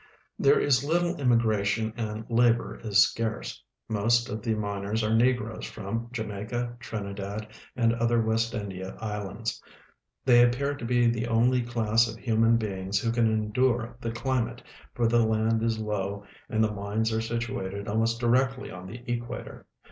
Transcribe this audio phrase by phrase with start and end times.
[0.39, 3.63] There is little immigration and labor is scarce.
[3.87, 9.61] Most of the miners are negroes from Jamaica, Trinidad, and other A\'est India islands.
[10.25, 14.63] They appear to be the only class of human beings Avho can endure the climate,
[14.95, 19.67] for the land is Ioav and the mines are situated almost directly on the equator.